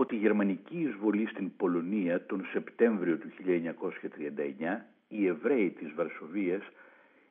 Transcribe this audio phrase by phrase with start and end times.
[0.00, 6.62] Από τη γερμανική εισβολή στην Πολωνία τον Σεπτέμβριο του 1939, οι Εβραίοι της Βαρσοβίας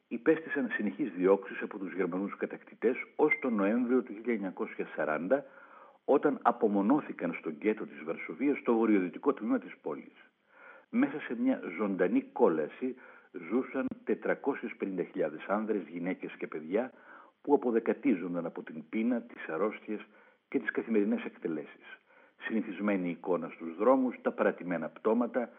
[0.08, 5.44] υπέστησαν συνεχείς διώξεις από τους Γερμανούς κατακτητές ως τον Νοέμβριο του 1940,
[6.06, 10.30] όταν απομονώθηκαν στο γκέτο της Βαρσοβίας στο βορειοδυτικό τμήμα της πόλης.
[10.90, 12.96] Μέσα σε μια ζωντανή κόλαση
[13.50, 16.92] ζούσαν 450.000 άνδρες, γυναίκες και παιδιά
[17.42, 20.00] που αποδεκατίζονταν από την πείνα, τις αρρώστιες
[20.50, 22.00] και τις καθημερινές εκτελέσεις.
[22.40, 25.50] Συνηθισμένη εικόνα στους δρόμους, τα παρατημένα πτώματα,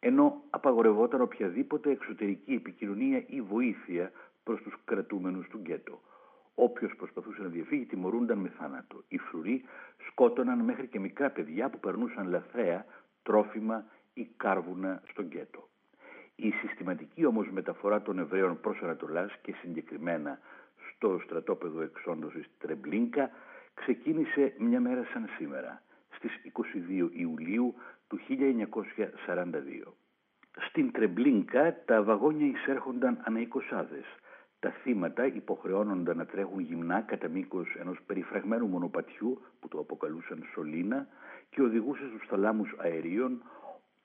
[0.00, 6.00] ενώ απαγορευόταν οποιαδήποτε εξωτερική επικοινωνία ή βοήθεια προς τους κρατούμενους του γκέτο.
[6.54, 9.02] Όποιος προσπαθούσε να διαφύγει τιμωρούνταν με θάνατο.
[9.08, 9.64] Οι φρουροί
[10.08, 12.84] σκότωναν μέχρι και μικρά παιδιά που περνούσαν λαθρέα
[13.22, 15.68] τρόφιμα ή κάρβουνα στο γκέτο.
[16.36, 20.38] Η συστηματική όμως μεταφορά των Εβραίων προς Ανατολάς και συγκεκριμένα
[20.94, 23.30] στο στρατόπεδο εξόντωσης Τρεμπλίνκα
[23.74, 25.82] ξεκίνησε μια μέρα σαν σήμερα,
[26.20, 27.74] στις 22 Ιουλίου
[28.08, 29.92] του 1942.
[30.68, 33.40] Στην Τρεμπλίνκα τα βαγόνια εισέρχονταν ανά
[34.58, 41.06] Τα θύματα υποχρεώνονταν να τρέχουν γυμνά κατά μήκος ενός περιφραγμένου μονοπατιού που το αποκαλούσαν σωλήνα
[41.50, 43.42] και οδηγούσε στους θαλάμους αερίων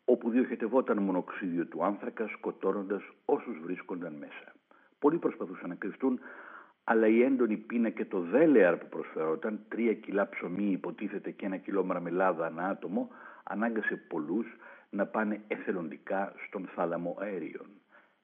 [0.06, 4.54] όπου διοχετευόταν μονοξίδιο του άνθρακα σκοτώνοντας όσους βρίσκονταν μέσα.
[5.00, 6.20] Πολλοί προσπαθούσαν να κρυφτούν
[6.88, 11.58] αλλά η έντονη πείνα και το δέλεαρ που προσφερόταν, τρία κιλά ψωμί υποτίθεται και ένα
[11.58, 13.10] κιλό μαρμελάδα ανά άτομο,
[13.44, 14.46] ανάγκασε πολλούς
[14.90, 17.68] να πάνε εθελοντικά στον θάλαμο αέριων.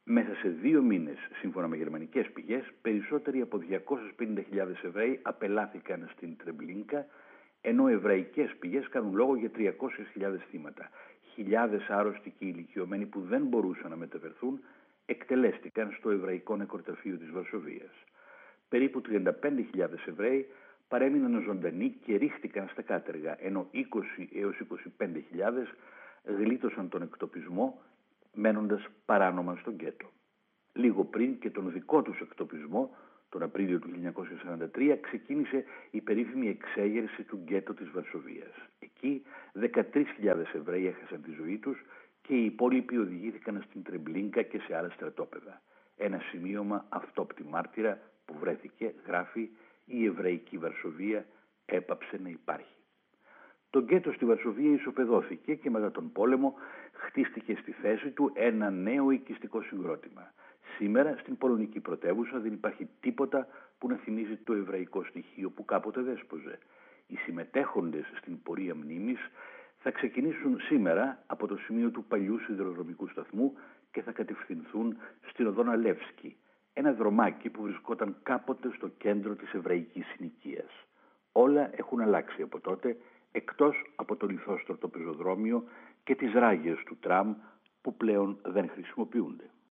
[0.03, 7.05] Μέσα σε δύο μήνες, σύμφωνα με γερμανικές πηγές, περισσότεροι από 250.000 Εβραίοι απελάθηκαν στην Τρεμπλίνκα,
[7.61, 10.89] ενώ εβραϊκές πηγές κάνουν λόγο για 300.000 θύματα.
[11.33, 14.59] Χιλιάδες άρρωστοι και ηλικιωμένοι που δεν μπορούσαν να μεταφερθούν
[15.05, 17.91] εκτελέστηκαν στο Εβραϊκό Νεκροταφείο της Βαρσοβίας
[18.71, 20.47] περίπου 35.000 Εβραίοι
[20.87, 23.79] παρέμειναν ζωντανοί και ρίχτηκαν στα κάτεργα, ενώ 20
[24.33, 24.55] έως
[24.97, 25.07] 25.000
[26.23, 27.81] γλίτωσαν τον εκτοπισμό
[28.33, 30.09] μένοντας παράνομα στον γκέτο.
[30.73, 32.95] Λίγο πριν και τον δικό τους εκτοπισμό,
[33.29, 33.89] τον Απρίλιο του
[34.75, 38.55] 1943, ξεκίνησε η περίφημη εξέγερση του γκέτο της Βαρσοβίας.
[38.79, 39.23] Εκεί
[39.59, 41.85] 13.000 Εβραίοι έχασαν τη ζωή τους
[42.21, 45.61] και οι υπόλοιποι οδηγήθηκαν στην Τρεμπλίνκα και σε άλλα στρατόπεδα.
[45.97, 49.49] Ένα σημείωμα αυτόπτη μάρτυρα που βρέθηκε, γράφει,
[49.85, 51.25] η Εβραϊκή Βαρσοβία
[51.65, 52.75] έπαψε να υπάρχει.
[53.69, 56.53] Το γκέτο στη Βαρσοβία ισοπεδώθηκε και μετά τον πόλεμο
[56.93, 60.33] χτίστηκε στη θέση του ένα νέο οικιστικό συγκρότημα.
[60.77, 66.01] Σήμερα στην πολωνική πρωτεύουσα δεν υπάρχει τίποτα που να θυμίζει το εβραϊκό στοιχείο που κάποτε
[66.01, 66.59] δέσποζε.
[67.07, 69.19] Οι συμμετέχοντες στην πορεία μνήμης
[69.83, 73.53] θα ξεκινήσουν σήμερα από το σημείο του παλιού σιδηροδρομικού σταθμού
[73.91, 74.97] και θα κατευθυνθούν
[75.29, 76.37] στην οδόνα Λεύσκη,
[76.73, 80.71] ένα δρομάκι που βρισκόταν κάποτε στο κέντρο της εβραϊκής συνοικίας.
[81.31, 82.97] Όλα έχουν αλλάξει από τότε,
[83.31, 85.63] εκτός από το λιθόστρωτο πεζοδρόμιο
[86.03, 87.35] και τις ράγες του τραμ
[87.81, 89.49] που πλέον δεν χρησιμοποιούνται.